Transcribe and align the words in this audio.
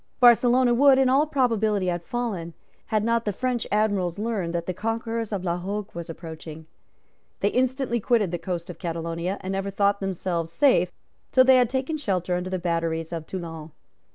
Barcelona 0.19 0.73
would 0.73 0.97
in 0.97 1.09
all 1.09 1.27
probability 1.27 1.85
have 1.85 2.01
fallen, 2.03 2.55
had 2.87 3.03
not 3.03 3.23
the 3.23 3.31
French 3.31 3.67
Admirals 3.71 4.17
learned 4.17 4.51
that 4.55 4.65
the 4.65 4.73
conquerors 4.73 5.31
of 5.31 5.43
La 5.43 5.57
Hogue 5.59 5.93
was 5.93 6.09
approaching. 6.09 6.65
They 7.41 7.49
instantly 7.49 7.99
quitted 7.99 8.31
the 8.31 8.39
coast 8.39 8.71
of 8.71 8.79
Catalonia, 8.79 9.37
and 9.41 9.51
never 9.51 9.69
thought 9.69 9.99
themselves 9.99 10.51
safe 10.51 10.91
till 11.31 11.43
they 11.43 11.57
had 11.57 11.69
taken 11.69 11.97
shelter 11.97 12.33
under 12.35 12.49
the 12.49 12.57
batteries 12.57 13.13
of 13.13 13.27
Toulon. 13.27 13.69